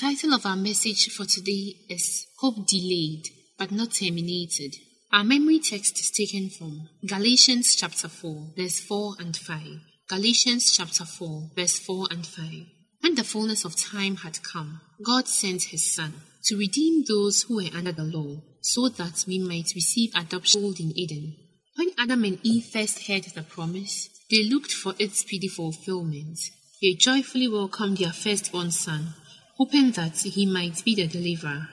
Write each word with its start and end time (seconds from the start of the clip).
Title 0.00 0.32
of 0.32 0.46
our 0.46 0.56
message 0.56 1.14
for 1.14 1.26
today 1.26 1.74
is 1.90 2.26
Hope 2.38 2.66
Delayed 2.66 3.28
but 3.58 3.70
Not 3.70 3.92
Terminated. 3.92 4.74
Our 5.12 5.24
memory 5.24 5.58
text 5.58 6.00
is 6.00 6.10
taken 6.10 6.48
from 6.48 6.88
Galatians 7.06 7.76
chapter 7.76 8.08
4, 8.08 8.54
verse 8.56 8.80
4 8.80 9.16
and 9.18 9.36
5. 9.36 9.60
Galatians 10.08 10.74
chapter 10.74 11.04
4, 11.04 11.50
verse 11.54 11.78
4 11.80 12.06
and 12.12 12.26
5. 12.26 12.44
When 13.00 13.14
the 13.14 13.24
fullness 13.24 13.66
of 13.66 13.76
time 13.76 14.16
had 14.16 14.42
come, 14.42 14.80
God 15.04 15.28
sent 15.28 15.64
his 15.64 15.92
Son 15.92 16.14
to 16.44 16.56
redeem 16.56 17.04
those 17.06 17.42
who 17.42 17.56
were 17.56 17.76
under 17.76 17.92
the 17.92 18.04
law, 18.04 18.40
so 18.62 18.88
that 18.88 19.26
we 19.28 19.38
might 19.38 19.74
receive 19.74 20.12
adoption 20.16 20.64
in 20.80 20.96
Eden. 20.96 21.36
When 21.76 21.90
Adam 21.98 22.24
and 22.24 22.38
Eve 22.42 22.64
first 22.64 23.06
heard 23.06 23.24
the 23.24 23.42
promise, 23.42 24.08
they 24.30 24.44
looked 24.44 24.72
for 24.72 24.94
its 24.98 25.20
speedy 25.20 25.48
fulfillment. 25.48 26.38
They 26.80 26.94
joyfully 26.94 27.48
welcomed 27.48 27.98
their 27.98 28.14
firstborn 28.14 28.70
son, 28.70 29.12
hoping 29.60 29.90
that 29.90 30.16
he 30.16 30.46
might 30.46 30.82
be 30.86 30.94
the 30.94 31.06
deliverer. 31.06 31.68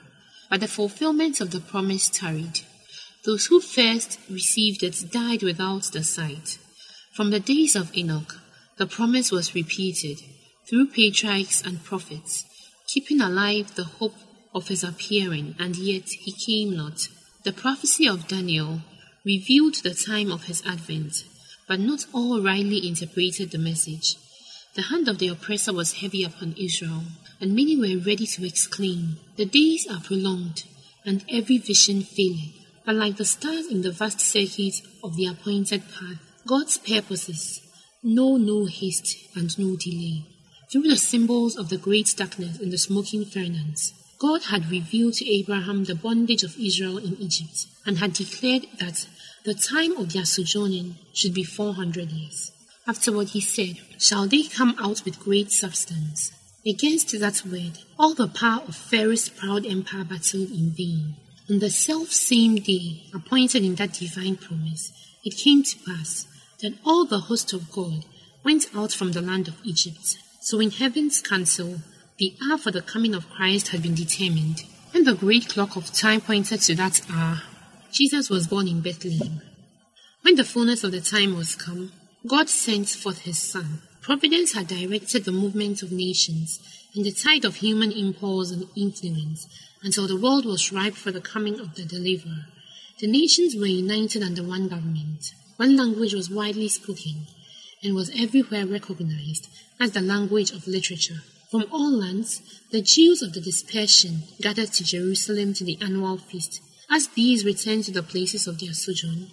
But 0.50 0.60
the 0.60 0.68
fulfillment 0.68 1.40
of 1.40 1.52
the 1.52 1.60
promise 1.60 2.10
tarried. 2.10 2.60
Those 3.24 3.46
who 3.46 3.62
first 3.62 4.18
received 4.28 4.82
it 4.82 5.10
died 5.10 5.42
without 5.42 5.84
the 5.84 6.04
sight. 6.04 6.58
From 7.14 7.30
the 7.30 7.40
days 7.40 7.74
of 7.74 7.96
Enoch, 7.96 8.36
the 8.76 8.86
promise 8.86 9.32
was 9.32 9.54
repeated 9.54 10.18
through 10.68 10.88
patriarchs 10.88 11.62
and 11.62 11.82
prophets, 11.82 12.44
keeping 12.86 13.22
alive 13.22 13.74
the 13.74 13.84
hope 13.84 14.16
of 14.54 14.68
his 14.68 14.84
appearing, 14.84 15.54
and 15.58 15.74
yet 15.76 16.10
he 16.10 16.32
came 16.32 16.76
not. 16.76 17.08
The 17.44 17.54
prophecy 17.54 18.06
of 18.06 18.28
Daniel 18.28 18.82
revealed 19.24 19.76
the 19.76 19.94
time 19.94 20.30
of 20.30 20.44
his 20.44 20.62
advent, 20.66 21.24
but 21.66 21.80
not 21.80 22.04
all 22.12 22.42
rightly 22.42 22.86
interpreted 22.86 23.50
the 23.50 23.58
message. 23.58 24.16
The 24.74 24.82
hand 24.82 25.08
of 25.08 25.18
the 25.18 25.28
oppressor 25.28 25.72
was 25.72 25.94
heavy 25.94 26.22
upon 26.22 26.54
Israel, 26.58 27.04
and 27.40 27.54
many 27.54 27.76
were 27.76 28.02
ready 28.02 28.26
to 28.26 28.46
exclaim, 28.46 29.18
The 29.36 29.44
days 29.44 29.86
are 29.90 30.00
prolonged, 30.00 30.64
and 31.04 31.24
every 31.30 31.58
vision 31.58 32.02
faileth. 32.02 32.54
But 32.84 32.96
like 32.96 33.16
the 33.16 33.24
stars 33.24 33.66
in 33.66 33.82
the 33.82 33.92
vast 33.92 34.20
circuit 34.20 34.80
of 35.04 35.16
the 35.16 35.26
appointed 35.26 35.82
path, 35.82 36.18
God's 36.46 36.78
purposes 36.78 37.60
know 38.02 38.36
no 38.36 38.66
haste 38.66 39.16
and 39.36 39.56
no 39.58 39.76
delay. 39.76 40.24
Through 40.70 40.88
the 40.88 40.96
symbols 40.96 41.56
of 41.56 41.68
the 41.68 41.78
great 41.78 42.14
darkness 42.16 42.58
in 42.58 42.70
the 42.70 42.78
smoking 42.78 43.24
furnace, 43.24 43.92
God 44.18 44.44
had 44.44 44.70
revealed 44.70 45.14
to 45.14 45.30
Abraham 45.30 45.84
the 45.84 45.94
bondage 45.94 46.42
of 46.42 46.58
Israel 46.58 46.98
in 46.98 47.16
Egypt, 47.20 47.66
and 47.86 47.98
had 47.98 48.12
declared 48.14 48.66
that 48.80 49.06
the 49.44 49.54
time 49.54 49.96
of 49.96 50.12
their 50.12 50.24
sojourning 50.24 50.96
should 51.14 51.34
be 51.34 51.44
400 51.44 52.10
years. 52.10 52.52
Afterward 52.86 53.28
he 53.28 53.40
said, 53.40 53.76
Shall 53.98 54.26
they 54.26 54.42
come 54.42 54.74
out 54.78 55.04
with 55.04 55.20
great 55.20 55.52
substance? 55.52 56.32
Against 56.68 57.18
that 57.18 57.42
word, 57.46 57.78
all 57.98 58.12
the 58.12 58.28
power 58.28 58.62
of 58.68 58.76
Pharaoh's 58.76 59.30
proud 59.30 59.64
empire 59.64 60.04
battled 60.04 60.50
in 60.50 60.74
vain. 60.76 61.16
On 61.48 61.60
the 61.60 61.70
self 61.70 62.08
same 62.12 62.56
day 62.56 63.04
appointed 63.14 63.64
in 63.64 63.76
that 63.76 63.94
divine 63.94 64.36
promise, 64.36 64.92
it 65.24 65.38
came 65.38 65.62
to 65.62 65.78
pass 65.86 66.26
that 66.60 66.74
all 66.84 67.06
the 67.06 67.20
host 67.20 67.54
of 67.54 67.72
God 67.72 68.04
went 68.44 68.66
out 68.74 68.92
from 68.92 69.12
the 69.12 69.22
land 69.22 69.48
of 69.48 69.56
Egypt. 69.64 70.18
So 70.42 70.60
in 70.60 70.70
heaven's 70.70 71.22
council, 71.22 71.78
The 72.18 72.36
hour 72.42 72.58
for 72.58 72.72
the 72.72 72.82
coming 72.82 73.14
of 73.14 73.30
Christ 73.30 73.68
had 73.68 73.82
been 73.82 73.94
determined. 73.94 74.64
When 74.90 75.04
the 75.04 75.14
great 75.14 75.48
clock 75.48 75.76
of 75.76 75.92
time 75.92 76.20
pointed 76.20 76.60
to 76.62 76.74
that 76.74 77.00
hour, 77.08 77.42
Jesus 77.92 78.28
was 78.28 78.48
born 78.48 78.66
in 78.66 78.80
Bethlehem. 78.80 79.40
When 80.22 80.34
the 80.34 80.44
fullness 80.44 80.82
of 80.82 80.90
the 80.90 81.00
time 81.00 81.36
was 81.36 81.54
come, 81.54 81.92
God 82.26 82.48
sent 82.48 82.88
forth 82.88 83.20
his 83.20 83.38
Son. 83.38 83.82
Providence 84.08 84.54
had 84.54 84.68
directed 84.68 85.26
the 85.26 85.32
movement 85.32 85.82
of 85.82 85.92
nations 85.92 86.60
and 86.94 87.04
the 87.04 87.12
tide 87.12 87.44
of 87.44 87.56
human 87.56 87.92
impulse 87.92 88.50
and 88.50 88.66
influence 88.74 89.46
until 89.82 90.06
the 90.06 90.16
world 90.16 90.46
was 90.46 90.72
ripe 90.72 90.94
for 90.94 91.12
the 91.12 91.20
coming 91.20 91.60
of 91.60 91.74
the 91.74 91.84
deliverer. 91.84 92.46
The 93.00 93.06
nations 93.06 93.54
were 93.54 93.66
united 93.66 94.22
under 94.22 94.42
one 94.42 94.68
government. 94.68 95.34
One 95.58 95.76
language 95.76 96.14
was 96.14 96.30
widely 96.30 96.68
spoken 96.68 97.26
and 97.82 97.94
was 97.94 98.10
everywhere 98.18 98.64
recognized 98.64 99.46
as 99.78 99.90
the 99.90 100.00
language 100.00 100.52
of 100.52 100.66
literature. 100.66 101.20
From 101.50 101.66
all 101.70 101.90
lands, 101.90 102.40
the 102.70 102.80
Jews 102.80 103.20
of 103.20 103.34
the 103.34 103.42
dispersion 103.42 104.22
gathered 104.40 104.72
to 104.72 104.84
Jerusalem 104.84 105.52
to 105.52 105.64
the 105.64 105.76
annual 105.82 106.16
feast. 106.16 106.62
As 106.88 107.08
these 107.08 107.44
returned 107.44 107.84
to 107.84 107.92
the 107.92 108.02
places 108.02 108.46
of 108.46 108.58
their 108.58 108.72
sojourn, 108.72 109.32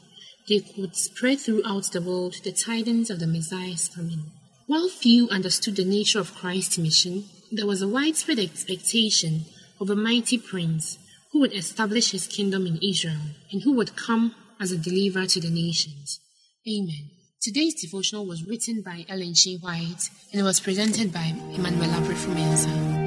they 0.50 0.60
could 0.60 0.98
spread 0.98 1.40
throughout 1.40 1.94
the 1.94 2.02
world 2.02 2.36
the 2.44 2.52
tidings 2.52 3.10
of 3.10 3.22
the 3.22 3.28
Messiah's 3.28 3.88
coming. 3.88 4.32
While 4.68 4.90
few 4.90 5.30
understood 5.30 5.76
the 5.76 5.86
nature 5.86 6.20
of 6.20 6.34
Christ's 6.34 6.80
mission, 6.80 7.26
there 7.52 7.68
was 7.68 7.84
a 7.84 7.88
widespread 7.88 8.40
expectation 8.40 9.46
of 9.80 9.92
a 9.92 9.96
mighty 9.96 10.40
prince 10.40 10.98
who 11.32 11.40
would 11.42 11.54
establish 11.54 12.12
his 12.12 12.26
kingdom 12.26 12.66
in 12.66 12.80
Israel 12.82 13.22
and 13.52 13.62
who 13.62 13.74
would 13.74 13.96
come 13.96 14.34
as 14.60 14.72
a 14.72 14.78
deliverer 14.78 15.28
to 15.28 15.40
the 15.40 15.52
nations. 15.52 16.20
Amen. 16.68 17.12
Today's 17.42 17.80
devotional 17.80 18.26
was 18.26 18.44
written 18.48 18.82
by 18.82 19.06
Ellen 19.08 19.36
G. 19.36 19.60
White 19.62 20.10
and 20.34 20.44
was 20.44 20.60
presented 20.60 21.14
by 21.14 21.36
Emanuela 21.54 22.02
Prefumenza. 22.02 23.05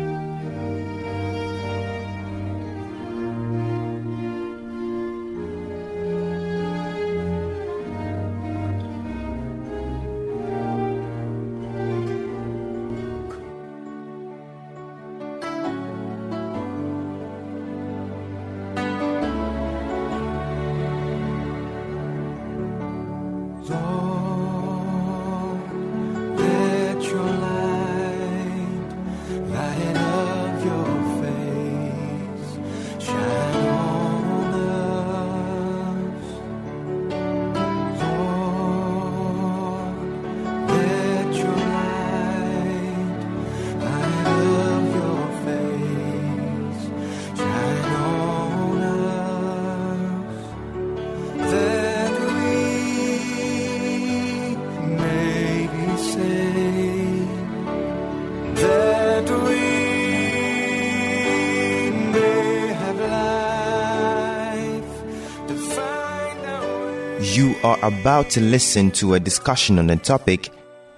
You 67.60 67.64
are 67.64 67.78
about 67.84 68.30
to 68.30 68.40
listen 68.40 68.90
to 68.92 69.14
a 69.14 69.20
discussion 69.20 69.78
on 69.78 69.88
the 69.88 69.96
topic 69.96 70.50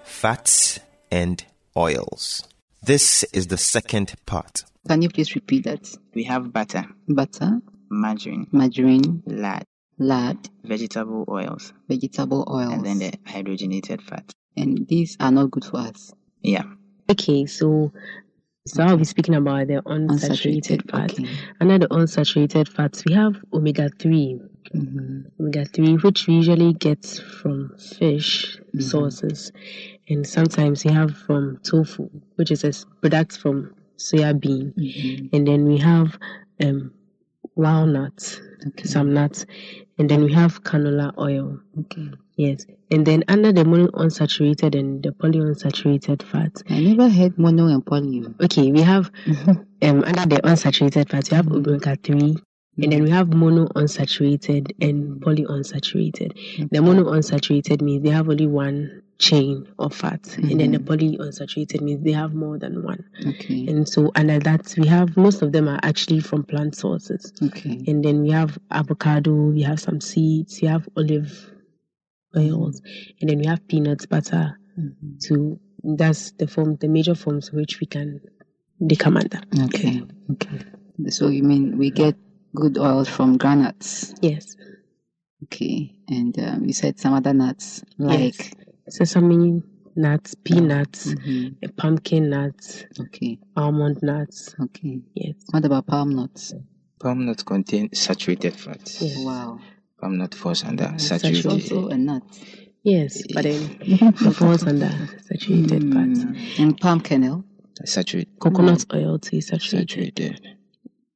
fats 0.05 0.79
and 1.11 1.43
oils. 1.77 2.47
This 2.83 3.25
is 3.33 3.47
the 3.47 3.57
second 3.57 4.15
part. 4.27 4.65
Can 4.87 5.01
you 5.03 5.09
please 5.09 5.35
repeat 5.35 5.65
that? 5.65 5.91
We 6.15 6.25
have 6.25 6.53
butter, 6.53 6.85
Butter, 7.09 7.61
margarine, 7.91 8.47
margarine, 8.53 9.23
lard, 9.27 9.65
lard, 9.99 10.51
vegetable 10.63 11.25
oils, 11.29 11.73
vegetable 11.89 12.45
oils, 12.51 12.73
and 12.75 12.85
then 12.85 12.99
the 12.99 13.13
hydrogenated 13.27 14.03
fat. 14.03 14.33
and 14.57 14.87
these 14.89 15.17
are 15.21 15.31
not 15.31 15.51
good 15.51 15.65
for 15.65 15.79
us. 15.79 16.13
Yeah. 16.43 16.65
Okay, 17.11 17.47
so 17.47 17.91
so 18.67 18.83
I'll 18.83 18.97
be 18.97 19.05
speaking 19.05 19.35
about 19.35 19.69
the 19.69 19.83
unsaturated, 19.83 20.83
Unsaturated, 20.83 20.91
fat. 20.91 21.13
okay. 21.13 21.27
Under 21.61 21.79
the 21.79 21.89
unsaturated 21.89 22.69
fats, 22.69 23.05
we 23.05 23.15
have 23.15 23.37
omega 23.53 23.89
three. 23.99 24.41
hmm 24.73 25.23
Omega 25.41 25.65
three, 25.65 25.95
which 25.95 26.27
we 26.27 26.35
usually 26.35 26.73
get 26.75 27.05
from 27.41 27.75
fish 27.79 28.57
Mm-hmm. 28.71 28.81
sources, 28.87 29.51
and 30.09 30.25
sometimes 30.25 30.85
we 30.85 30.93
have 30.93 31.17
from 31.17 31.59
tofu, 31.65 32.09
which 32.37 32.53
is 32.53 32.63
a 32.63 32.73
product 33.01 33.37
from 33.39 33.75
soya 33.99 34.39
bean, 34.39 34.73
Mm-hmm. 34.79 35.35
and 35.35 35.49
then 35.49 35.65
we 35.65 35.79
have 35.79 36.17
um, 36.63 36.93
walnuts, 37.55 38.41
Okay. 38.69 38.85
some 38.85 39.15
nuts, 39.15 39.47
and 39.99 40.09
then 40.11 40.25
we 40.25 40.33
have 40.33 40.63
canola 40.65 41.13
oil. 41.19 41.59
Okay. 41.79 42.11
Yes, 42.37 42.65
and 42.91 43.07
then 43.07 43.23
under 43.29 43.53
the 43.53 43.65
mono-unsaturated 43.65 44.79
and 44.79 45.03
the 45.03 45.11
polyunsaturated 45.11 46.23
fats, 46.23 46.63
I 46.71 46.81
never 46.81 47.09
heard 47.09 47.39
mono 47.39 47.67
and 47.67 47.85
poly. 47.85 48.25
okay, 48.43 48.71
we 48.73 48.81
have 48.83 49.11
Mm-hmm. 49.27 49.51
um, 49.83 50.05
under 50.05 50.27
the 50.37 50.41
unsaturated 50.43 51.09
fats, 51.11 51.31
we 51.31 51.37
have 51.37 51.49
omega 51.51 51.97
3, 52.03 52.37
and 52.83 52.93
then 52.93 53.03
we 53.05 53.11
have 53.11 53.29
mono 53.35 53.67
unsaturated 53.69 54.73
and 54.81 55.21
polyunsaturated. 55.21 56.69
The 56.71 56.81
mono 56.81 57.05
unsaturated 57.13 57.83
means 57.83 58.03
they 58.05 58.11
have 58.11 58.29
only 58.29 58.47
one 58.47 59.03
chain 59.21 59.69
of 59.79 59.95
fat, 59.95 60.37
and 60.39 60.59
then 60.59 60.73
the 60.73 60.79
polyunsaturated 60.79 61.83
means 61.83 62.03
they 62.03 62.13
have 62.13 62.35
more 62.35 62.59
than 62.59 62.83
one. 62.83 63.05
Okay. 63.27 63.67
And 63.67 63.87
so, 63.87 64.11
under 64.17 64.39
that, 64.41 64.75
we 64.79 64.89
have 64.89 65.17
most 65.17 65.43
of 65.43 65.53
them 65.53 65.69
are 65.69 65.79
actually 65.83 66.21
from 66.21 66.43
plant 66.43 66.75
sources. 66.75 67.33
Okay. 67.43 67.85
And 67.87 68.03
then 68.03 68.23
we 68.23 68.31
have 68.31 68.59
avocado, 68.71 69.33
we 69.33 69.63
have 69.63 69.79
some 69.79 70.01
seeds, 70.01 70.61
we 70.63 70.69
have 70.69 70.89
olive 70.97 71.53
oils, 72.37 72.81
and 73.21 73.29
then 73.29 73.39
we 73.39 73.47
have 73.47 73.67
peanut 73.69 74.09
butter. 74.09 74.59
Mm-hmm. 74.79 75.19
To 75.25 75.61
that's 75.85 76.33
the 76.33 76.47
form, 76.47 76.77
the 76.77 76.89
major 76.89 77.15
forms 77.15 77.53
which 77.53 77.79
we 77.81 77.87
can 77.87 78.21
they 78.81 78.97
come 78.97 79.19
under. 79.19 79.41
Okay. 79.65 80.03
Okay. 80.33 80.65
So 81.09 81.29
you 81.29 81.43
mean 81.43 81.77
we 81.77 81.91
get 81.91 82.17
good 82.55 82.79
oils 82.79 83.09
from 83.09 83.37
granules? 83.37 84.15
Yes. 84.23 84.57
Okay. 85.45 85.95
And 86.09 86.39
um, 86.39 86.65
you 86.65 86.73
said 86.73 86.99
some 86.99 87.13
other 87.13 87.35
nuts 87.35 87.85
like. 87.99 88.55
Sesame 88.91 89.63
nuts, 89.97 90.35
peanuts, 90.45 91.15
Mhm. 91.15 91.57
uh, 91.65 91.69
pumpkin 91.77 92.31
nuts, 92.31 92.85
Okay. 93.01 93.39
almond 93.57 93.99
nuts. 94.03 94.55
Okay. 94.61 95.01
Yes. 95.15 95.35
What 95.51 95.65
about 95.65 95.87
palm 95.87 96.11
nuts? 96.15 96.55
Palm 97.01 97.25
nuts 97.27 97.43
contain 97.43 97.89
saturated 97.93 98.55
fats. 98.55 99.01
Yes. 99.03 99.25
Wow. 99.25 99.59
Palm 100.01 100.19
nut 100.19 100.35
falls 100.35 100.65
under 100.65 100.85
Mm, 100.85 100.95
It's 100.95 101.05
saturated. 101.07 101.47
also 101.47 101.89
a 101.89 101.97
nut. 101.99 102.23
Yes, 102.83 103.23
but 103.35 103.43
then 103.43 103.77
it 103.81 104.15
falls 104.39 104.63
under 104.67 104.91
saturated 105.29 105.83
fat. 105.93 106.09
Mm. 106.09 106.37
And 106.59 106.81
palm 106.81 107.01
kernel, 107.01 107.45
Saturated. 107.85 108.39
Coconut 108.39 108.85
oil 108.95 109.19
too 109.19 109.37
is 109.39 109.47
saturated. 109.49 109.89
Saturated. 109.91 110.41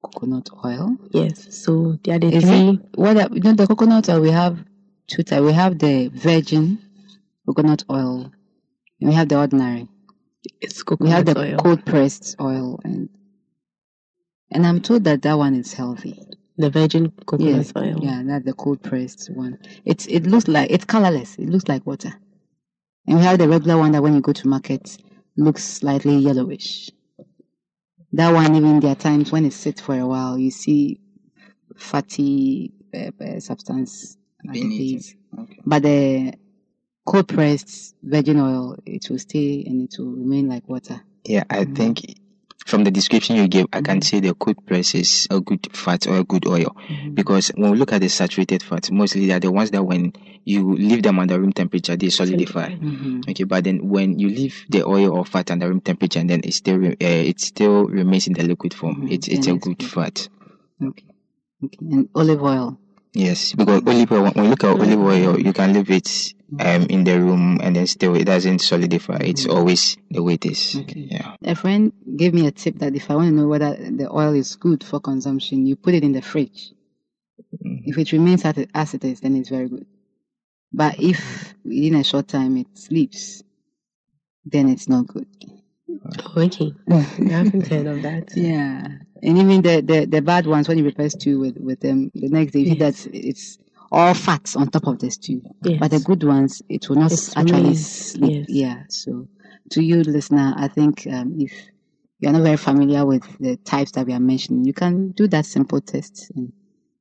coconut 0.03 0.49
oil. 0.65 0.97
Yes. 1.13 1.47
So 1.55 1.99
the 2.03 2.13
other 2.13 2.29
Is 2.29 2.45
three. 2.45 2.69
it 2.75 2.81
what 2.97 3.17
are, 3.17 3.29
you 3.35 3.41
know 3.41 3.53
the 3.55 3.67
coconut 3.67 4.09
oil 4.11 4.21
we 4.21 4.31
have 4.31 4.59
two 5.07 5.23
types. 5.23 5.43
We 5.43 5.53
have 5.53 5.79
the 5.79 6.09
virgin 6.09 6.79
coconut 7.47 7.85
oil 7.91 8.31
and 9.01 9.11
we 9.11 9.15
have 9.15 9.29
the 9.29 9.39
ordinary. 9.39 9.89
It's 10.61 10.83
coconut 10.83 11.09
We 11.09 11.15
have 11.15 11.27
the 11.27 11.39
oil. 11.39 11.57
cold 11.59 11.85
pressed 11.87 12.37
oil 12.41 12.81
and 12.85 13.09
and 14.51 14.67
I'm 14.67 14.81
told 14.81 15.05
that 15.05 15.23
that 15.23 15.35
one 15.39 15.55
is 15.55 15.73
healthy. 15.75 16.21
the 16.59 16.71
virgin 16.71 17.13
coconut 17.27 17.55
Yes, 17.57 17.73
oil. 17.77 18.01
yeah, 18.03 18.23
that's 18.25 18.45
the 18.45 18.53
cold 18.55 18.83
pressed 18.83 19.29
one. 19.35 19.59
It's 19.85 20.07
it 20.07 20.27
looks 20.27 20.49
like 20.49 20.71
it's 20.71 20.85
colorless. 20.85 21.37
It 21.39 21.49
looks 21.49 21.69
like 21.69 21.87
water. 21.87 22.13
And 23.07 23.19
we 23.19 23.25
have 23.25 23.39
the 23.39 23.49
regular 23.49 23.79
one 23.79 23.93
that 23.93 24.03
when 24.03 24.15
you 24.15 24.21
go 24.21 24.33
to 24.33 24.49
market 24.49 24.97
looks 25.37 25.65
slightly 25.65 26.17
yellowish. 26.17 26.91
That 28.13 28.33
one, 28.33 28.55
even 28.55 28.81
there 28.81 28.93
are 28.93 28.97
times 28.97 29.33
when 29.33 29.45
it 29.45 29.53
sits 29.53 29.81
for 29.81 29.99
a 29.99 30.07
while, 30.07 30.39
you 30.39 30.51
see 30.51 31.01
fatty 31.77 32.73
uh, 32.95 33.11
uh, 33.23 33.41
substance 33.41 34.17
at 34.49 34.55
the 34.55 34.61
Beneath 34.63 34.93
base. 34.95 35.11
it. 35.13 35.41
Okay. 35.41 35.59
But 35.67 35.83
the 35.83 36.35
cold 37.05 37.29
pressed 37.29 37.95
virgin 38.03 38.39
oil, 38.41 38.77
it 38.87 39.09
will 39.11 39.19
stay 39.19 39.65
and 39.67 39.83
it 39.83 39.95
will 39.99 40.13
remain 40.13 40.49
like 40.49 40.69
water. 40.69 41.01
Yeah, 41.25 41.45
I 41.51 41.65
Mhm. 41.65 41.75
think 41.77 42.15
from 42.67 42.85
the 42.85 42.91
description 42.91 43.37
you 43.37 43.47
gave, 43.49 43.67
I 43.73 43.81
can 43.83 44.01
say 44.03 44.21
the 44.21 44.35
cold 44.35 44.65
press 44.67 44.95
is 44.95 45.27
a 45.31 45.41
good 45.41 45.69
fat 45.77 46.07
or 46.07 46.17
a 46.19 46.25
good 46.25 46.47
oil. 46.47 46.77
Because 47.13 47.49
when 47.49 47.71
we 47.73 47.79
look 47.79 47.93
at 47.93 48.01
the 48.01 48.09
saturated 48.09 48.63
fats, 48.63 48.91
mostly 48.91 49.27
they 49.27 49.33
are 49.35 49.41
the 49.41 49.53
ones 49.53 49.71
that 49.71 49.83
when 49.85 50.13
you 50.45 50.75
leave 50.75 51.03
them 51.03 51.19
under 51.19 51.39
room 51.41 51.53
temperature, 51.53 51.97
they 51.97 52.09
solidify. 52.11 52.71
Mhm. 52.71 53.29
Okay, 53.31 53.45
but 53.45 53.65
then 53.65 53.89
when 53.89 54.19
you 54.19 54.29
leave 54.29 54.65
the 54.69 54.85
oil 54.87 55.13
or 55.17 55.25
fat 55.25 55.51
under 55.51 55.69
room 55.69 55.81
temperature, 55.81 56.21
and 56.21 56.29
then 56.31 56.41
it 56.45 56.55
still 56.55 56.79
re- 56.79 56.93
uh, 56.93 56.97
it 57.01 57.41
still 57.41 57.87
remains 57.87 58.27
in 58.27 58.33
the 58.35 58.43
liquid 58.45 58.73
form, 58.75 59.03
Mhm, 59.03 59.13
it's 59.13 59.29
it's 59.29 59.47
then 59.47 59.57
a 59.57 59.59
good 59.59 59.79
good. 59.79 59.89
fat. 59.89 60.29
Okay. 60.83 61.05
Okay. 61.65 61.79
And 61.81 62.09
olive 62.15 62.43
oil. 62.43 62.79
Yes, 63.15 63.55
because 63.55 63.83
olive 63.87 64.13
oil, 64.13 64.25
when 64.25 64.45
you 64.45 64.51
look 64.51 64.65
at 64.65 64.71
olive 64.81 65.01
oil, 65.01 65.41
you 65.41 65.53
can 65.53 65.75
leave 65.75 65.91
it 65.91 66.35
um 66.61 66.85
in 66.91 67.05
the 67.05 67.21
room 67.21 67.61
and 67.63 67.77
then 67.77 67.87
still 67.89 68.17
it 68.17 68.25
doesn't 68.27 68.61
solidify. 68.61 69.19
It's 69.23 69.47
always 69.47 69.99
the 70.11 70.23
way 70.23 70.35
it 70.35 70.47
is. 70.47 70.77
Okay. 70.77 71.09
Yeah. 71.11 71.37
A 71.45 71.57
friend 71.57 71.93
gave 72.17 72.35
me 72.35 72.47
a 72.49 72.53
tip 72.53 72.79
that 72.81 72.97
if 72.97 73.11
I 73.11 73.17
want 73.17 73.31
to 73.31 73.35
know 73.37 73.49
whether 73.49 73.75
the 73.77 74.09
oil 74.13 74.35
is 74.35 74.57
good 74.57 74.85
for 74.85 75.01
consumption, 75.01 75.67
you 75.67 75.77
put 75.77 75.95
it 75.95 76.05
in 76.05 76.13
the 76.13 76.23
fridge. 76.23 76.73
If 77.71 77.99
it 77.99 78.13
remains 78.13 78.45
at 78.45 78.59
it- 78.59 78.71
as 78.75 78.95
it 78.95 79.05
is, 79.05 79.21
then 79.21 79.37
it's 79.37 79.51
very 79.51 79.69
good. 79.69 79.87
But 80.73 81.01
if 81.01 81.55
within 81.65 81.97
a 81.97 82.05
short 82.05 82.29
time 82.29 82.57
it 82.59 82.69
sleeps, 82.75 83.43
then 84.47 84.69
it's 84.69 84.89
not 84.89 85.07
good. 85.09 85.29
Oh, 86.07 86.43
okay. 86.43 86.75
I 86.91 86.97
haven't 87.01 87.69
heard 87.69 87.87
of 87.87 88.03
that. 88.03 88.37
Yeah. 88.37 88.89
And 89.25 89.39
even 89.39 89.63
the, 89.63 89.81
the, 89.81 90.05
the 90.07 90.21
bad 90.23 90.47
ones, 90.47 90.69
when 90.69 90.77
you 90.79 90.85
prepare 90.85 91.09
stew 91.11 91.41
with, 91.41 91.57
with 91.59 91.81
them, 91.81 92.11
the 92.15 92.29
next 92.29 92.53
day 92.53 92.61
you 92.61 92.67
see 92.73 92.79
that 92.79 93.07
it's 93.13 93.59
all 93.91 94.13
fats 94.15 94.55
on 94.57 94.69
top 94.69 94.87
of 94.87 94.99
the 94.99 95.11
stew. 95.11 95.41
Yes. 95.63 95.79
But 95.81 95.91
the 95.93 96.01
good 96.01 96.23
ones, 96.25 96.63
it 96.69 96.89
will 96.89 96.97
not 96.97 97.13
It's 97.13 97.37
actually 97.37 97.63
really- 97.63 97.75
sleep. 97.77 98.47
yes. 98.49 98.51
Yeah. 98.51 98.83
So 98.89 99.29
to 99.71 99.83
you, 99.83 100.03
listener, 100.03 100.53
I 100.57 100.69
think 100.69 101.07
um, 101.11 101.35
if 101.39 101.53
you're 102.19 102.33
not 102.33 102.43
very 102.43 102.57
familiar 102.57 103.07
with 103.07 103.23
the 103.39 103.57
types 103.57 103.93
that 103.93 104.07
we 104.07 104.13
are 104.13 104.21
mentioning, 104.21 104.65
you 104.65 104.73
can 104.75 105.13
do 105.13 105.27
that 105.29 105.47
simple 105.47 105.81
test 105.81 106.31
and, 106.37 106.53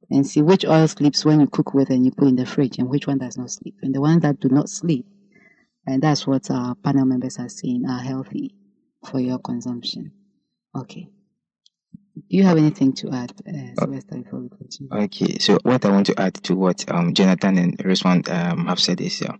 and 0.09 0.25
see 0.25 0.41
which 0.41 0.65
oil 0.65 0.87
sleeps 0.87 1.25
when 1.25 1.39
you 1.41 1.47
cook 1.47 1.73
with 1.73 1.89
and 1.89 2.05
you 2.05 2.11
put 2.11 2.27
in 2.29 2.35
the 2.35 2.45
fridge 2.45 2.77
and 2.77 2.89
which 2.89 3.07
one 3.07 3.17
does 3.17 3.37
not 3.37 3.49
sleep. 3.51 3.75
And 3.81 3.93
the 3.93 4.01
ones 4.01 4.21
that 4.21 4.39
do 4.39 4.47
not 4.49 4.69
sleep, 4.69 5.05
and 5.85 6.01
that's 6.01 6.25
what 6.25 6.49
our 6.51 6.75
panel 6.75 7.05
members 7.05 7.37
are 7.39 7.49
saying, 7.49 7.83
are 7.89 7.99
healthy 7.99 8.55
for 9.05 9.19
your 9.19 9.39
consumption. 9.39 10.11
Okay. 10.75 11.09
Do 12.15 12.37
you 12.37 12.43
have 12.43 12.57
anything 12.57 12.93
to 12.93 13.09
add, 13.11 13.33
uh, 13.47 13.73
Sylvester, 13.79 14.17
before 14.17 14.39
we 14.41 14.49
continue? 14.49 15.03
Okay, 15.05 15.39
so 15.39 15.57
what 15.63 15.83
I 15.85 15.89
want 15.91 16.05
to 16.07 16.19
add 16.19 16.35
to 16.43 16.55
what 16.55 16.89
um, 16.91 17.13
Jonathan 17.13 17.57
and 17.57 17.77
Resmond 17.79 18.29
um, 18.29 18.67
have 18.67 18.79
said 18.79 19.01
is, 19.01 19.23
uh, 19.23 19.35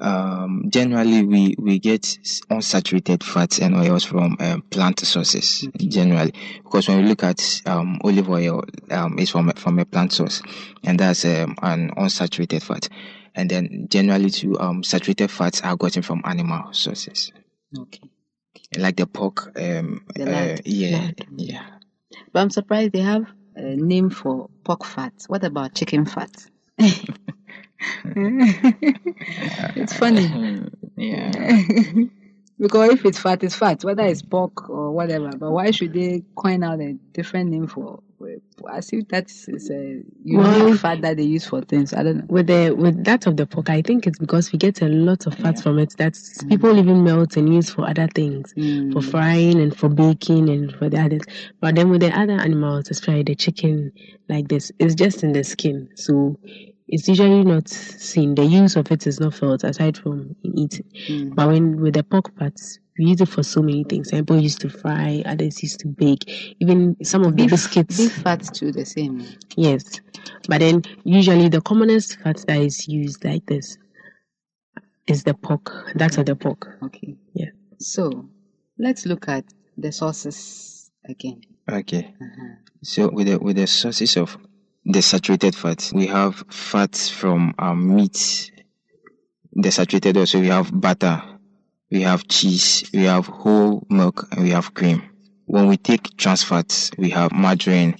um, 0.00 0.66
generally 0.68 1.24
we 1.24 1.54
we 1.58 1.78
get 1.78 2.02
unsaturated 2.50 3.22
fats 3.24 3.58
and 3.60 3.74
oils 3.74 4.04
from 4.04 4.36
um, 4.40 4.62
plant 4.62 5.00
sources. 5.00 5.68
Generally, 5.76 6.32
because 6.62 6.88
when 6.88 6.98
we 7.02 7.08
look 7.08 7.24
at 7.24 7.62
um, 7.66 7.98
olive 8.04 8.28
oil, 8.30 8.62
um, 8.90 9.18
it's 9.18 9.30
from 9.30 9.48
a- 9.48 9.54
from 9.54 9.78
a 9.78 9.84
plant 9.84 10.12
source, 10.12 10.42
and 10.84 11.00
that's 11.00 11.24
um, 11.24 11.56
an 11.62 11.90
unsaturated 11.96 12.62
fat. 12.62 12.88
And 13.34 13.50
then 13.50 13.88
generally, 13.90 14.30
too, 14.30 14.58
um, 14.60 14.82
saturated 14.84 15.30
fats 15.30 15.60
are 15.62 15.76
gotten 15.76 16.02
from 16.02 16.22
animal 16.24 16.72
sources, 16.72 17.32
Okay. 17.76 18.00
like 18.78 18.96
the 18.96 19.06
pork. 19.06 19.52
Um, 19.58 20.04
The 20.14 20.54
uh, 20.54 20.56
yeah, 20.64 21.10
yeah. 21.36 21.66
But 22.32 22.40
I'm 22.40 22.50
surprised 22.50 22.92
they 22.92 23.00
have 23.00 23.26
a 23.54 23.76
name 23.76 24.10
for 24.10 24.48
pork 24.64 24.84
fat. 24.84 25.12
What 25.28 25.44
about 25.44 25.74
chicken 25.74 26.04
fat? 26.06 26.30
it's 29.76 29.94
funny. 29.94 30.28
yeah. 30.96 31.30
because 32.58 32.90
if 32.90 33.04
it's 33.04 33.18
fat, 33.18 33.42
it's 33.44 33.54
fat, 33.54 33.84
whether 33.84 34.04
it's 34.04 34.22
pork 34.22 34.68
or 34.68 34.92
whatever. 34.92 35.30
But 35.36 35.50
why 35.52 35.70
should 35.70 35.92
they 35.92 36.24
coin 36.36 36.62
out 36.62 36.80
a 36.80 36.94
different 37.12 37.50
name 37.50 37.66
for? 37.66 38.00
As 38.72 38.92
if 38.92 39.08
that's 39.08 39.48
is 39.48 39.70
a 39.70 40.02
unique 40.24 40.44
Well- 40.44 40.74
fat 40.74 41.00
that 41.02 41.16
they 41.16 41.22
use 41.24 41.46
for 41.46 41.60
things. 41.62 41.92
I 41.92 42.02
don't 42.02 42.16
know. 42.18 42.24
With 42.28 42.46
the 42.48 42.74
with 42.76 43.04
that 43.04 43.26
of 43.26 43.36
the 43.36 43.46
pork, 43.46 43.70
I 43.70 43.82
think 43.82 44.06
it's 44.06 44.18
because 44.18 44.52
we 44.52 44.58
get 44.58 44.82
a 44.82 44.88
lot 44.88 45.26
of 45.26 45.34
fat 45.34 45.56
Yeah. 45.56 45.62
from 45.62 45.78
it 45.78 45.94
that 45.98 46.18
people 46.48 46.76
even 46.78 47.04
melt 47.04 47.36
and 47.36 47.52
use 47.52 47.70
for 47.70 47.88
other 47.88 48.08
things, 48.14 48.52
for 48.52 48.60
Mm. 49.00 49.10
frying 49.10 49.60
and 49.60 49.74
for 49.74 49.88
baking 49.88 50.48
and 50.48 50.72
for 50.72 50.88
the 50.88 51.00
others. 51.00 51.22
But 51.60 51.74
then 51.76 51.90
with 51.90 52.00
the 52.00 52.16
other 52.18 52.32
animals, 52.34 52.90
especially 52.90 53.22
the 53.24 53.34
chicken, 53.34 53.92
like 54.28 54.48
this, 54.48 54.72
it's 54.78 54.94
just 54.94 55.22
in 55.22 55.32
the 55.32 55.44
skin, 55.44 55.88
so 55.94 56.38
it's 56.88 57.08
usually 57.08 57.44
not 57.44 57.68
seen. 57.68 58.34
The 58.34 58.44
use 58.44 58.76
of 58.76 58.90
it 58.92 59.06
is 59.06 59.18
not 59.20 59.34
felt 59.34 59.64
aside 59.64 59.96
from 59.96 60.36
eating. 60.42 60.86
Mm. 61.08 61.34
But 61.34 61.48
when 61.48 61.80
with 61.80 61.94
the 61.94 62.02
pork 62.04 62.34
parts, 62.36 62.78
we 62.98 63.06
use 63.06 63.20
it 63.20 63.28
for 63.28 63.42
so 63.42 63.62
many 63.62 63.84
things. 63.84 64.10
Some 64.10 64.20
people 64.20 64.38
used 64.38 64.60
to 64.60 64.68
fry, 64.68 65.22
others 65.26 65.62
used 65.62 65.80
to 65.80 65.88
bake. 65.88 66.56
Even 66.60 66.96
some 67.02 67.24
of 67.24 67.36
the 67.36 67.46
biscuits. 67.46 67.96
beef 67.96 68.12
fat 68.12 68.42
too, 68.54 68.72
the 68.72 68.84
same. 68.84 69.26
Yes. 69.56 70.00
But 70.48 70.60
then 70.60 70.82
usually 71.04 71.48
the 71.48 71.60
commonest 71.60 72.18
fat 72.20 72.44
that 72.46 72.60
is 72.60 72.88
used 72.88 73.24
like 73.24 73.46
this 73.46 73.76
is 75.06 75.24
the 75.24 75.34
pork. 75.34 75.72
That's 75.94 76.18
of 76.18 76.26
the 76.26 76.36
pork. 76.36 76.78
Okay. 76.82 77.16
Yeah. 77.34 77.50
So 77.78 78.28
let's 78.78 79.06
look 79.06 79.28
at 79.28 79.44
the 79.76 79.92
sources 79.92 80.90
again. 81.08 81.42
Okay. 81.70 82.14
Uh-huh. 82.20 82.54
So 82.82 83.10
with 83.10 83.26
the 83.26 83.38
with 83.38 83.56
the 83.56 83.66
sources 83.66 84.16
of 84.16 84.36
the 84.84 85.02
saturated 85.02 85.54
fats, 85.54 85.92
we 85.92 86.06
have 86.06 86.44
fats 86.50 87.08
from 87.08 87.54
um, 87.58 87.96
meat. 87.96 88.52
The 89.52 89.70
saturated 89.70 90.16
also 90.16 90.40
we 90.40 90.48
have 90.48 90.70
butter, 90.78 91.22
we 91.90 92.02
have 92.02 92.26
cheese, 92.28 92.88
we 92.92 93.04
have 93.04 93.26
whole 93.26 93.86
milk, 93.88 94.28
and 94.32 94.42
we 94.42 94.50
have 94.50 94.74
cream. 94.74 95.02
When 95.46 95.68
we 95.68 95.76
take 95.76 96.16
trans 96.16 96.42
fats, 96.42 96.90
we 96.98 97.10
have 97.10 97.32
margarine, 97.32 97.96